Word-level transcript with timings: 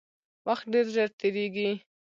وخت 0.47 0.65
ډیر 0.73 0.85
ژر 0.95 1.09
تیریږي 1.19 1.71